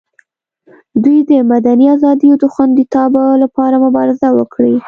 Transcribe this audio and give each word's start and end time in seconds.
دوی 1.03 1.19
د 1.29 1.31
مدني 1.51 1.85
ازادیو 1.95 2.33
د 2.39 2.45
خوندیتابه 2.53 3.23
لپاره 3.43 3.75
مبارزه 3.85 4.27
وکړي. 4.37 4.75